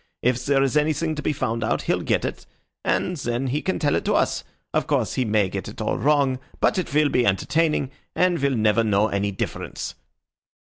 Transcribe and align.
If 0.23 0.43
there 0.43 0.63
is 0.63 0.75
anything 0.75 1.13
to 1.13 1.21
be 1.21 1.31
found 1.31 1.63
out 1.63 1.83
he'll 1.83 2.01
get 2.01 2.25
it, 2.25 2.47
and 2.83 3.15
then 3.17 3.45
he 3.45 3.61
can 3.61 3.77
tell 3.77 3.93
it 3.93 4.03
to 4.05 4.15
us. 4.15 4.43
Of 4.73 4.87
course 4.87 5.13
he 5.13 5.25
may 5.25 5.47
get 5.47 5.67
it 5.67 5.79
all 5.79 5.99
wrong, 5.99 6.39
but 6.59 6.79
it 6.79 6.91
will 6.91 7.09
be 7.09 7.23
entertaining, 7.23 7.91
and 8.15 8.39
we'll 8.39 8.57
never 8.57 8.83
know 8.83 9.09
any 9.09 9.29
difference." 9.29 9.93